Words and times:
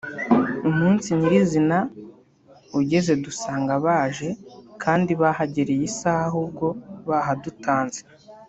umunsi 0.69 1.07
nyiri 1.17 1.39
zina 1.51 1.79
ugeze 2.79 3.13
dusanga 3.23 3.73
baje 3.85 4.29
kandi 4.83 5.11
bahagereye 5.21 5.83
isaha 5.91 6.21
ahubwo 6.29 6.67
bahadutanze 7.09 8.01